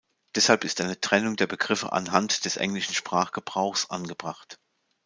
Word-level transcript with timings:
Deshalb 0.33 0.63
ist 0.63 0.81
eine 0.81 0.99
Trennung 0.99 1.35
der 1.35 1.45
Begriffe 1.45 1.91
anhand 1.91 2.45
des 2.45 2.57
englischen 2.57 2.95
Sprachgebrauchs 2.95 3.91
angebracht. 3.91 4.57